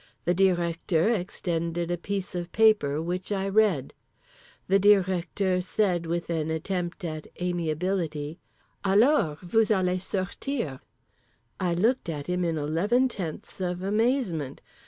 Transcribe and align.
The 0.25 0.33
Directeur 0.33 1.11
extended 1.11 1.91
a 1.91 1.95
piece 1.99 2.33
of 2.33 2.51
paper, 2.51 2.99
which 3.03 3.31
I 3.31 3.47
read. 3.47 3.93
The 4.67 4.79
Directeur 4.79 5.61
said, 5.61 6.07
with 6.07 6.27
an 6.31 6.49
attempt 6.49 7.05
at 7.05 7.27
amiability: 7.39 8.39
"Alors, 8.83 9.37
vous 9.43 9.69
allez 9.69 9.97
sortir." 10.03 10.79
I 11.59 11.75
looked 11.75 12.09
at 12.09 12.25
him 12.25 12.43
in 12.43 12.57
eleven 12.57 13.09
tenths 13.09 13.61
of 13.61 13.83
amazement. 13.83 14.59